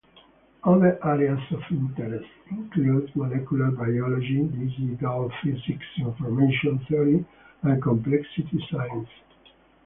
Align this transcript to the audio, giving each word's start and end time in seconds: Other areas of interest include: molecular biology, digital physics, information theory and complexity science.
Other 0.63 0.97
areas 1.05 1.39
of 1.51 1.61
interest 1.69 2.25
include: 2.49 3.15
molecular 3.15 3.69
biology, 3.69 4.41
digital 4.45 5.31
physics, 5.43 5.85
information 5.99 6.83
theory 6.89 7.23
and 7.61 7.79
complexity 7.83 8.65
science. 8.71 9.09